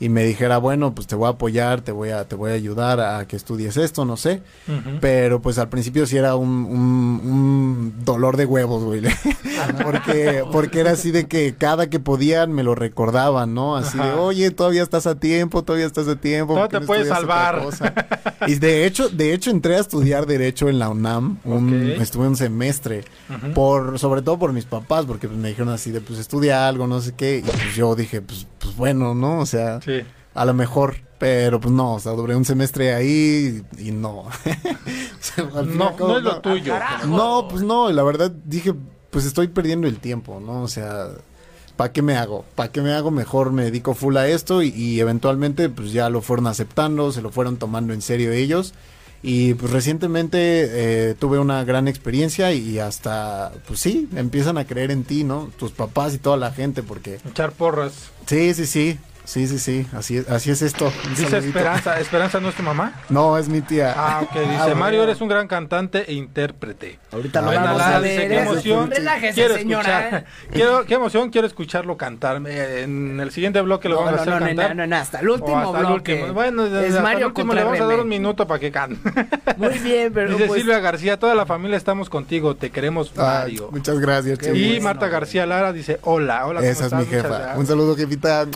y 0.00 0.08
me 0.08 0.24
dijera, 0.24 0.58
bueno, 0.58 0.94
pues 0.94 1.06
te 1.06 1.16
voy 1.16 1.26
a 1.26 1.30
apoyar, 1.30 1.80
te 1.80 1.90
voy 1.92 2.10
a, 2.10 2.24
te 2.24 2.36
voy 2.36 2.52
a 2.52 2.54
ayudar 2.54 3.00
a 3.00 3.26
que 3.26 3.34
estudies 3.36 3.76
esto, 3.76 4.04
no 4.04 4.16
sé. 4.16 4.42
Pero 5.00 5.40
pues 5.40 5.58
al 5.58 5.68
principio 5.68 6.06
sí 6.06 6.16
era 6.16 6.36
un, 6.36 6.48
un, 6.48 7.20
un 7.24 7.94
dolor 8.04 8.36
de 8.36 8.44
huevos, 8.44 8.84
güey. 8.84 9.02
porque, 9.82 10.44
porque 10.52 10.80
era 10.80 10.92
así 10.92 11.10
de 11.10 11.26
que 11.26 11.54
cada 11.56 11.90
que 11.90 11.98
podían 12.00 12.52
me 12.52 12.62
lo 12.62 12.74
recordaban, 12.74 13.54
¿no? 13.54 13.76
Así 13.76 13.98
de, 13.98 14.12
oye, 14.12 14.50
todavía 14.50 14.82
estás 14.82 15.06
a 15.06 15.16
tiempo, 15.16 15.64
todavía 15.64 15.86
estás 15.86 16.06
a 16.08 16.16
tiempo. 16.16 16.54
Todavía 16.54 16.68
¿por 16.68 16.70
qué 16.70 16.76
te 16.76 16.80
no 16.80 16.86
puedes 16.86 17.08
salvar. 17.08 17.62
cosa?" 17.62 17.94
Y 18.46 18.54
de 18.54 18.86
hecho, 18.86 19.08
de 19.08 19.34
hecho 19.34 19.50
entré 19.50 19.76
a 19.76 19.80
estudiar 19.80 20.26
Derecho 20.26 20.68
en 20.68 20.78
la 20.78 20.88
UNAM. 20.88 21.38
un-. 21.44 21.96
Estuve 22.00 22.28
un 22.28 22.36
semestre. 22.36 23.04
Por, 23.54 23.98
sobre 23.98 24.22
todo 24.22 24.38
por 24.38 24.52
mis 24.52 24.64
papás, 24.64 25.06
porque 25.06 25.28
me 25.28 25.48
dijeron 25.48 25.70
así 25.70 25.90
de, 25.90 26.00
pues 26.00 26.18
estudia 26.18 26.68
algo, 26.68 26.86
no 26.86 27.00
sé 27.00 27.14
qué. 27.14 27.38
Y 27.38 27.42
pues 27.42 27.74
yo 27.74 27.94
dije, 27.94 28.20
pues, 28.22 28.46
pues 28.68 28.76
bueno, 28.76 29.14
¿no? 29.14 29.40
O 29.40 29.46
sea, 29.46 29.80
Sí. 29.82 30.00
a 30.34 30.44
lo 30.44 30.54
mejor, 30.54 30.96
pero 31.18 31.60
pues 31.60 31.72
no, 31.72 31.94
o 31.94 32.00
sea, 32.00 32.12
duré 32.12 32.36
un 32.36 32.44
semestre 32.44 32.94
ahí 32.94 33.62
y, 33.78 33.88
y 33.88 33.90
no. 33.92 34.20
O 34.28 34.28
sea, 35.20 35.44
No, 35.64 35.96
cabo, 35.96 36.08
no 36.10 36.18
es 36.18 36.22
lo 36.24 36.40
tuyo. 36.40 36.74
No, 37.06 37.48
pues 37.48 37.62
no, 37.62 37.90
la 37.90 38.02
verdad 38.02 38.30
dije, 38.44 38.72
pues 39.10 39.24
estoy 39.24 39.48
perdiendo 39.48 39.86
el 39.88 39.98
tiempo, 39.98 40.40
¿no? 40.40 40.62
O 40.62 40.68
sea, 40.68 41.08
¿para 41.76 41.92
qué 41.92 42.02
me 42.02 42.16
hago? 42.16 42.44
¿Para 42.54 42.70
qué 42.70 42.80
me 42.82 42.92
hago? 42.92 43.10
Mejor 43.10 43.52
me 43.52 43.64
dedico 43.64 43.94
full 43.94 44.16
a 44.16 44.28
esto 44.28 44.62
y, 44.62 44.68
y 44.68 45.00
eventualmente 45.00 45.68
pues 45.68 45.92
ya 45.92 46.08
lo 46.10 46.20
fueron 46.22 46.46
aceptando, 46.46 47.10
se 47.12 47.22
lo 47.22 47.30
fueron 47.30 47.56
tomando 47.56 47.92
en 47.94 48.02
serio 48.02 48.32
ellos 48.32 48.74
Y 49.22 49.54
pues 49.54 49.72
recientemente 49.72 50.38
eh, 50.40 51.14
tuve 51.14 51.38
una 51.38 51.64
gran 51.64 51.88
experiencia 51.88 52.52
y 52.52 52.78
hasta, 52.78 53.52
pues 53.66 53.80
sí, 53.80 54.08
empiezan 54.14 54.58
a 54.58 54.64
creer 54.64 54.90
en 54.90 55.04
ti, 55.04 55.24
¿no? 55.24 55.50
Tus 55.58 55.72
papás 55.72 56.14
y 56.14 56.18
toda 56.18 56.36
la 56.36 56.52
gente, 56.52 56.82
porque... 56.82 57.18
Echar 57.28 57.52
porras. 57.52 58.10
Sí, 58.26 58.54
sí, 58.54 58.66
sí. 58.66 58.98
Sí, 59.28 59.46
sí, 59.46 59.58
sí, 59.58 59.86
así 59.94 60.16
es, 60.16 60.30
así 60.30 60.50
es 60.50 60.62
esto. 60.62 60.90
Dice 61.10 61.28
saludito. 61.28 61.58
Esperanza. 61.58 62.00
¿Esperanza 62.00 62.40
no 62.40 62.48
es 62.48 62.54
tu 62.54 62.62
mamá? 62.62 62.94
No, 63.10 63.36
es 63.36 63.46
mi 63.50 63.60
tía. 63.60 63.92
Ah, 63.94 64.20
ok. 64.22 64.32
Dice, 64.40 64.56
bueno. 64.56 64.76
Mario, 64.76 65.02
eres 65.02 65.20
un 65.20 65.28
gran 65.28 65.46
cantante 65.46 66.10
e 66.10 66.14
intérprete. 66.14 66.98
Ahorita 67.12 67.42
lo 67.42 67.48
Buena 67.48 67.62
vamos 67.64 67.82
a 67.82 68.00
dice, 68.00 68.16
ver. 68.16 68.28
qué 68.28 68.34
¿eh? 68.36 68.40
emoción. 68.40 68.90
Relájese, 68.90 69.34
quiero 69.34 69.54
señora. 69.56 69.98
escuchar. 70.00 70.24
Quiero, 70.50 70.84
qué 70.86 70.94
emoción, 70.94 71.28
quiero 71.28 71.46
escucharlo 71.46 71.98
cantar. 71.98 72.40
Eh, 72.46 72.84
En 72.84 73.20
el 73.20 73.30
siguiente 73.30 73.60
bloque 73.60 73.90
lo 73.90 73.96
No, 73.96 74.04
vamos 74.06 74.20
a 74.22 74.24
no, 74.24 74.30
hacer 74.30 74.32
no, 74.32 74.40
no, 74.40 74.46
cantar. 74.46 74.76
no, 74.76 74.86
no, 74.86 74.96
hasta 74.96 75.20
el 75.20 75.28
O 75.28 75.34
último 75.34 75.58
hasta 75.58 75.78
el 75.80 75.86
bloque. 75.86 76.12
último. 76.14 76.32
Bueno, 76.32 76.64
es 76.66 76.72
hasta 76.72 76.96
el 76.96 77.02
Mario 77.02 77.26
último 77.26 77.52
le 77.52 77.64
vamos 77.64 77.80
a 77.80 77.84
dar 77.84 78.00
un 78.00 78.08
minuto 78.08 78.46
para 78.46 78.60
que 78.60 78.72
cante. 78.72 78.98
Muy 79.58 79.78
bien, 79.80 80.10
pero 80.10 80.30
Dice 80.30 80.46
pues, 80.46 80.62
Silvia 80.62 80.78
García, 80.80 81.18
toda 81.18 81.34
la 81.34 81.44
familia 81.44 81.76
estamos 81.76 82.08
contigo, 82.08 82.54
te 82.56 82.70
queremos 82.70 83.12
Ah, 83.18 83.40
Mario. 83.42 83.68
muchas 83.72 83.98
gracias, 83.98 84.38
chicos. 84.38 84.56
y 84.56 84.68
bueno, 84.68 84.84
Marta. 84.84 85.08
García 85.08 85.44
Lara 85.44 85.74
dice, 85.74 85.98
hola, 86.02 86.46
hola. 86.46 86.60
¿cómo 86.60 86.72
Esa 86.72 86.86
es 86.86 86.92
mi 86.94 87.04
jefa. 87.04 87.52
Un 87.58 87.66
saludo, 87.66 87.94
jefita. 87.94 88.46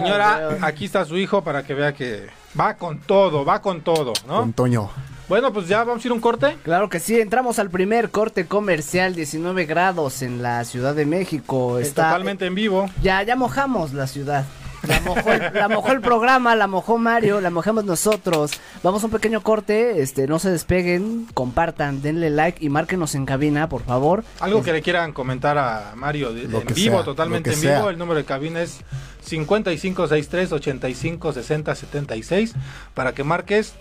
Señora, 0.00 0.58
aquí 0.62 0.84
está 0.86 1.04
su 1.04 1.16
hijo 1.16 1.42
para 1.42 1.62
que 1.62 1.74
vea 1.74 1.92
que 1.92 2.26
va 2.58 2.74
con 2.74 3.00
todo, 3.00 3.44
va 3.44 3.60
con 3.60 3.82
todo, 3.82 4.12
¿no? 4.26 4.40
Con 4.40 4.52
Toño. 4.52 4.90
Bueno, 5.28 5.52
pues 5.52 5.68
ya 5.68 5.84
vamos 5.84 6.04
a 6.04 6.08
ir 6.08 6.10
a 6.10 6.14
un 6.14 6.20
corte. 6.20 6.56
Claro 6.64 6.88
que 6.88 6.98
sí, 6.98 7.20
entramos 7.20 7.60
al 7.60 7.70
primer 7.70 8.10
corte 8.10 8.46
comercial, 8.46 9.14
19 9.14 9.64
grados 9.64 10.22
en 10.22 10.42
la 10.42 10.64
Ciudad 10.64 10.92
de 10.92 11.06
México. 11.06 11.78
Está 11.78 12.08
Totalmente 12.08 12.46
en 12.46 12.56
vivo. 12.56 12.90
Ya, 13.00 13.22
ya 13.22 13.36
mojamos 13.36 13.92
la 13.92 14.08
ciudad. 14.08 14.44
La 14.88 15.00
mojó, 15.00 15.32
el, 15.32 15.52
la 15.54 15.68
mojó 15.68 15.92
el 15.92 16.00
programa, 16.00 16.56
la 16.56 16.66
mojó 16.66 16.96
Mario, 16.98 17.40
la 17.40 17.50
mojamos 17.50 17.84
nosotros. 17.84 18.52
Vamos 18.82 19.02
a 19.02 19.06
un 19.06 19.12
pequeño 19.12 19.42
corte, 19.42 20.00
este, 20.02 20.26
no 20.26 20.38
se 20.38 20.50
despeguen, 20.50 21.26
compartan, 21.34 22.00
denle 22.02 22.30
like 22.30 22.64
y 22.64 22.68
márquenos 22.70 23.14
en 23.14 23.26
cabina, 23.26 23.68
por 23.68 23.82
favor. 23.84 24.24
Algo 24.40 24.62
que 24.62 24.72
le 24.72 24.80
quieran 24.82 25.12
comentar 25.12 25.58
a 25.58 25.92
Mario 25.96 26.32
de- 26.32 26.44
en 26.44 26.66
vivo, 26.74 26.96
sea, 26.96 27.04
totalmente 27.04 27.52
en 27.52 27.60
vivo. 27.60 27.72
sea. 27.72 27.90
El 27.90 27.98
número 27.98 28.16
de 28.18 28.24
cabina 28.24 28.62
es 28.62 28.80
5563 29.22 30.52
85 30.52 31.32
60 31.32 31.74
76 31.74 32.54
para 32.94 33.12
que 33.12 33.22
marques 33.24 33.74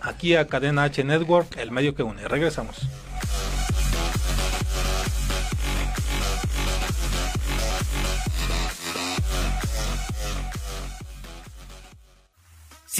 aquí 0.00 0.34
a 0.34 0.46
Cadena 0.48 0.84
H 0.84 1.04
Network, 1.04 1.56
el 1.58 1.70
medio 1.70 1.94
que 1.94 2.02
une. 2.02 2.26
Regresamos. 2.26 2.76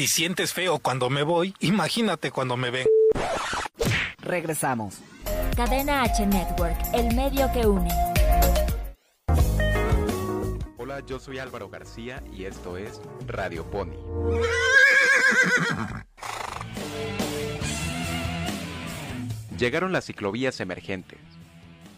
Si 0.00 0.06
sientes 0.06 0.54
feo 0.54 0.78
cuando 0.78 1.10
me 1.10 1.22
voy, 1.22 1.54
imagínate 1.60 2.30
cuando 2.30 2.56
me 2.56 2.70
ven. 2.70 2.86
Regresamos. 4.22 4.94
Cadena 5.54 6.00
H 6.04 6.24
Network, 6.24 6.78
el 6.94 7.14
medio 7.14 7.52
que 7.52 7.66
une. 7.66 7.90
Hola, 10.78 11.04
yo 11.06 11.18
soy 11.18 11.38
Álvaro 11.38 11.68
García 11.68 12.22
y 12.32 12.46
esto 12.46 12.78
es 12.78 12.98
Radio 13.26 13.70
Pony. 13.70 13.98
Llegaron 19.58 19.92
las 19.92 20.06
ciclovías 20.06 20.60
emergentes. 20.60 21.18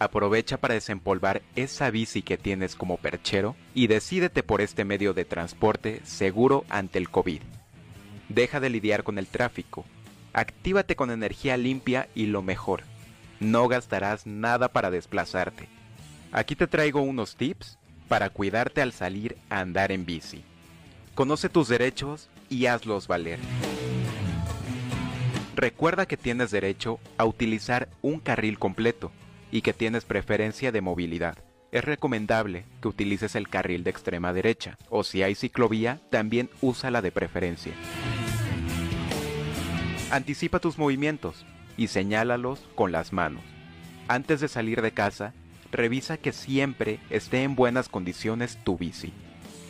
Aprovecha 0.01 0.57
para 0.57 0.75
desempolvar 0.75 1.43
esa 1.55 1.89
bici 1.91 2.23
que 2.23 2.37
tienes 2.37 2.75
como 2.75 2.97
perchero 2.97 3.55
y 3.75 3.87
decídete 3.87 4.43
por 4.43 4.61
este 4.61 4.85
medio 4.85 5.15
de 5.15 5.25
transporte 5.25 6.01
seguro 6.03 6.65
ante 6.69 6.99
el 6.99 7.09
COVID. 7.09 7.43
Deja 8.35 8.61
de 8.61 8.71
lidiar 8.71 9.03
con 9.05 9.19
el 9.19 9.27
tráfico. 9.27 9.85
Actívate 10.33 10.97
con 10.97 11.11
energía 11.11 11.59
limpia 11.59 12.09
y 12.15 12.27
lo 12.27 12.41
mejor. 12.41 12.85
No 13.41 13.69
gastarás 13.69 14.27
nada 14.27 14.69
para 14.69 14.91
desplazarte. 14.91 15.69
Aquí 16.33 16.57
te 16.57 16.67
traigo 16.67 17.03
unos 17.03 17.37
tips 17.37 17.77
para 18.09 18.31
cuidarte 18.31 18.81
al 18.81 18.93
salir 18.93 19.37
a 19.51 19.61
andar 19.61 19.93
en 19.93 20.07
bici. 20.07 20.43
Conoce 21.15 21.51
tus 21.51 21.69
derechos 21.69 22.31
y 22.49 22.65
hazlos 22.65 23.07
valer. 23.07 23.39
Recuerda 25.55 26.07
que 26.07 26.17
tienes 26.17 26.51
derecho 26.51 27.01
a 27.19 27.27
utilizar 27.27 27.91
un 28.01 28.19
carril 28.19 28.59
completo 28.59 29.13
y 29.51 29.61
que 29.61 29.75
tienes 29.75 30.07
preferencia 30.07 30.73
de 30.73 30.81
movilidad. 30.81 31.37
Es 31.71 31.85
recomendable 31.85 32.65
que 32.81 32.89
utilices 32.89 33.35
el 33.35 33.51
carril 33.51 33.85
de 33.85 33.91
extrema 33.91 34.33
derecha 34.33 34.79
o 34.89 35.05
si 35.05 35.23
hay 35.23 35.35
ciclovía, 35.35 36.01
también 36.09 36.49
úsala 36.63 37.03
de 37.03 37.13
preferencia. 37.13 37.75
Anticipa 40.13 40.59
tus 40.59 40.77
movimientos 40.77 41.47
y 41.79 41.87
señálalos 41.89 42.61
con 42.75 42.93
las 42.93 43.15
manos. 43.15 43.43
Antes 44.09 44.43
de 44.43 44.49
salir 44.49 44.83
de 44.83 44.93
casa, 44.93 45.33
revisa 45.71 46.19
que 46.19 46.35
siempre 46.35 46.99
esté 47.09 47.45
en 47.45 47.57
buenas 47.57 47.89
condiciones 47.89 48.59
tu 48.63 48.77
bici. 48.77 49.15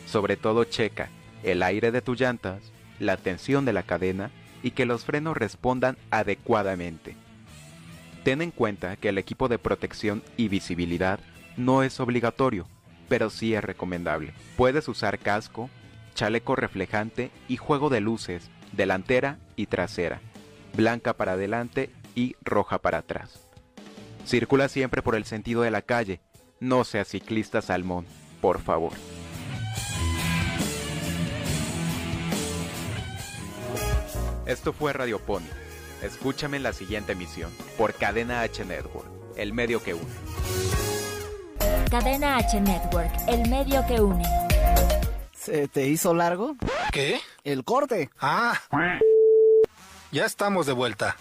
Sobre 0.05 0.35
todo 0.35 0.65
checa 0.65 1.07
el 1.43 1.63
aire 1.63 1.93
de 1.93 2.01
tus 2.01 2.19
llantas, 2.19 2.73
la 2.99 3.15
tensión 3.15 3.63
de 3.63 3.71
la 3.71 3.83
cadena 3.83 4.31
y 4.63 4.71
que 4.71 4.85
los 4.85 5.05
frenos 5.05 5.37
respondan 5.37 5.97
adecuadamente. 6.11 7.15
Ten 8.25 8.41
en 8.41 8.51
cuenta 8.51 8.97
que 8.97 9.07
el 9.07 9.19
equipo 9.19 9.47
de 9.47 9.59
protección 9.59 10.23
y 10.35 10.49
visibilidad 10.49 11.21
no 11.55 11.83
es 11.83 12.01
obligatorio, 12.01 12.67
pero 13.07 13.29
sí 13.29 13.53
es 13.53 13.63
recomendable. 13.63 14.33
Puedes 14.57 14.89
usar 14.89 15.19
casco, 15.19 15.69
chaleco 16.15 16.57
reflejante 16.57 17.31
y 17.47 17.55
juego 17.55 17.89
de 17.89 18.01
luces, 18.01 18.49
delantera 18.73 19.39
y 19.55 19.67
trasera, 19.67 20.19
blanca 20.75 21.13
para 21.13 21.33
adelante 21.33 21.89
y 22.15 22.35
roja 22.41 22.79
para 22.79 22.99
atrás. 22.99 23.47
Circula 24.25 24.69
siempre 24.69 25.01
por 25.01 25.15
el 25.15 25.25
sentido 25.25 25.61
de 25.61 25.71
la 25.71 25.81
calle, 25.81 26.21
no 26.59 26.83
seas 26.83 27.09
ciclista 27.09 27.61
salmón, 27.61 28.05
por 28.41 28.61
favor. 28.61 28.93
Esto 34.45 34.73
fue 34.73 34.93
Radio 34.93 35.19
Pony. 35.19 35.47
Escúchame 36.01 36.57
en 36.57 36.63
la 36.63 36.73
siguiente 36.73 37.13
emisión 37.13 37.49
por 37.77 37.93
Cadena 37.93 38.41
H 38.41 38.65
Network, 38.65 39.07
el 39.37 39.53
medio 39.53 39.81
que 39.81 39.93
une. 39.93 40.05
Cadena 41.89 42.37
H 42.37 42.59
Network, 42.59 43.11
el 43.27 43.49
medio 43.49 43.85
que 43.87 44.01
une. 44.01 44.23
¿Se 45.33 45.67
te 45.67 45.87
hizo 45.87 46.13
largo? 46.13 46.55
¿Qué? 46.91 47.19
El 47.43 47.63
corte. 47.63 48.09
Ah, 48.19 48.59
ya 50.13 50.25
estamos 50.25 50.67
de 50.67 50.73
vuelta. 50.73 51.17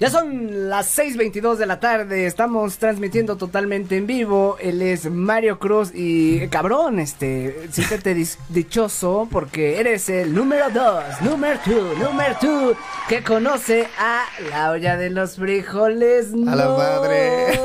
Ya 0.00 0.08
son 0.08 0.70
las 0.70 0.98
6.22 0.98 1.56
de 1.56 1.66
la 1.66 1.78
tarde, 1.78 2.24
estamos 2.24 2.78
transmitiendo 2.78 3.36
totalmente 3.36 3.98
en 3.98 4.06
vivo, 4.06 4.56
él 4.58 4.80
es 4.80 5.10
Mario 5.10 5.58
Cruz 5.58 5.90
y 5.94 6.48
cabrón, 6.48 6.98
este, 7.00 7.68
siéntete 7.70 8.16
dichoso 8.48 9.28
porque 9.30 9.78
eres 9.78 10.08
el 10.08 10.34
número 10.34 10.70
2, 10.70 11.04
número 11.20 11.60
2, 11.66 11.98
número 11.98 12.34
2, 12.40 12.76
que 13.10 13.22
conoce 13.22 13.88
a 13.98 14.24
la 14.48 14.70
olla 14.70 14.96
de 14.96 15.10
los 15.10 15.36
frijoles. 15.36 16.28
A 16.48 16.56
la 16.56 16.68
madre. 16.70 17.60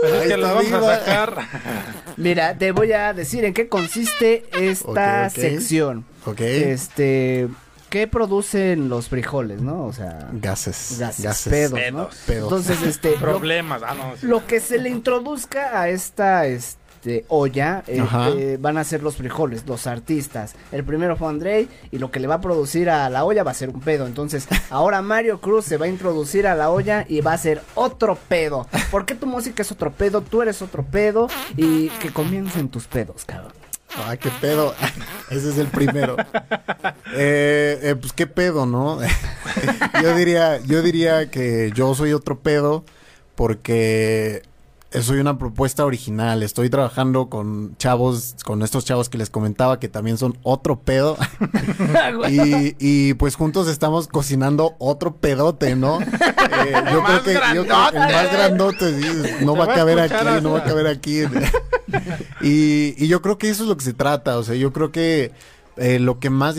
Pues 0.00 0.12
es 0.22 0.28
que 0.28 0.36
lo 0.36 0.46
vamos 0.54 0.72
a 0.72 0.80
sacar. 0.98 1.48
Mira, 2.16 2.56
te 2.56 2.70
voy 2.70 2.92
a 2.92 3.12
decir 3.12 3.44
en 3.44 3.52
qué 3.52 3.66
consiste 3.68 4.44
esta 4.52 5.26
Ok, 5.26 5.32
ok. 5.32 5.40
sección. 5.40 6.04
Ok. 6.24 6.40
Este, 6.40 7.48
¿qué 7.94 8.08
producen 8.08 8.88
los 8.88 9.08
frijoles, 9.08 9.62
no? 9.62 9.84
O 9.84 9.92
sea, 9.92 10.28
Gases. 10.32 10.96
gases, 10.98 11.48
pedos, 11.48 11.78
¿no? 11.92 12.08
Pedos. 12.26 12.42
Entonces, 12.42 12.82
este, 12.82 13.12
lo, 13.12 13.20
Problemas. 13.20 13.84
Ah, 13.86 13.94
no, 13.94 14.16
sí. 14.16 14.26
lo 14.26 14.44
que 14.48 14.58
se 14.58 14.78
le 14.78 14.90
introduzca 14.90 15.80
a 15.80 15.88
esta, 15.88 16.44
este, 16.48 17.24
olla, 17.28 17.84
eh, 17.86 18.04
eh, 18.36 18.58
van 18.60 18.78
a 18.78 18.82
ser 18.82 19.04
los 19.04 19.14
frijoles, 19.14 19.64
los 19.68 19.86
artistas. 19.86 20.56
El 20.72 20.82
primero 20.82 21.14
fue 21.14 21.28
Andrei 21.28 21.68
y 21.92 21.98
lo 21.98 22.10
que 22.10 22.18
le 22.18 22.26
va 22.26 22.34
a 22.34 22.40
producir 22.40 22.90
a 22.90 23.08
la 23.10 23.24
olla 23.24 23.44
va 23.44 23.52
a 23.52 23.54
ser 23.54 23.68
un 23.68 23.80
pedo. 23.80 24.08
Entonces, 24.08 24.48
ahora 24.70 25.00
Mario 25.00 25.40
Cruz 25.40 25.64
se 25.64 25.76
va 25.76 25.86
a 25.86 25.88
introducir 25.88 26.48
a 26.48 26.56
la 26.56 26.70
olla 26.70 27.04
y 27.08 27.20
va 27.20 27.34
a 27.34 27.38
ser 27.38 27.62
otro 27.76 28.16
pedo. 28.16 28.66
¿Por 28.90 29.06
qué 29.06 29.14
tu 29.14 29.28
música 29.28 29.62
es 29.62 29.70
otro 29.70 29.92
pedo? 29.92 30.20
Tú 30.20 30.42
eres 30.42 30.62
otro 30.62 30.82
pedo 30.82 31.28
y 31.56 31.90
que 32.00 32.10
comiencen 32.10 32.70
tus 32.70 32.88
pedos, 32.88 33.24
cabrón. 33.24 33.63
Ah, 33.96 34.16
qué 34.16 34.30
pedo. 34.40 34.74
Ese 35.30 35.50
es 35.50 35.58
el 35.58 35.68
primero. 35.68 36.16
Eh, 37.14 37.78
eh, 37.82 37.96
pues 38.00 38.12
qué 38.12 38.26
pedo, 38.26 38.66
¿no? 38.66 38.98
yo 40.02 40.16
diría, 40.16 40.58
yo 40.60 40.82
diría 40.82 41.30
que 41.30 41.70
yo 41.74 41.94
soy 41.94 42.12
otro 42.12 42.40
pedo 42.40 42.84
porque 43.34 44.42
soy 45.02 45.18
una 45.18 45.38
propuesta 45.38 45.84
original. 45.84 46.42
Estoy 46.42 46.70
trabajando 46.70 47.28
con 47.28 47.76
chavos, 47.78 48.36
con 48.44 48.62
estos 48.62 48.84
chavos 48.84 49.08
que 49.08 49.18
les 49.18 49.30
comentaba 49.30 49.80
que 49.80 49.88
también 49.88 50.18
son 50.18 50.38
otro 50.42 50.80
pedo. 50.80 51.16
y, 52.30 52.76
y, 52.78 53.14
pues 53.14 53.34
juntos 53.34 53.68
estamos 53.68 54.08
cocinando 54.08 54.74
otro 54.78 55.16
pedote, 55.16 55.76
¿no? 55.76 55.98
Eh, 56.54 56.72
yo, 56.92 57.02
creo 57.02 57.22
que, 57.22 57.34
yo, 57.54 57.64
creo 57.64 57.90
que, 57.90 57.96
el 57.96 58.12
más 58.12 58.32
grandote 58.32 59.00
sí, 59.00 59.44
no 59.44 59.56
va 59.56 59.64
a 59.64 59.74
caber 59.74 59.98
aquí, 59.98 60.42
no 60.42 60.52
va 60.52 60.58
a 60.58 60.64
caber 60.64 60.86
aquí. 60.86 61.22
y, 62.42 62.94
y 63.02 63.08
yo 63.08 63.22
creo 63.22 63.38
que 63.38 63.48
eso 63.50 63.64
es 63.64 63.68
lo 63.68 63.76
que 63.76 63.84
se 63.84 63.92
trata. 63.92 64.38
O 64.38 64.44
sea, 64.44 64.54
yo 64.54 64.72
creo 64.72 64.92
que 64.92 65.32
eh, 65.76 65.98
lo 65.98 66.20
que 66.20 66.30
más 66.30 66.54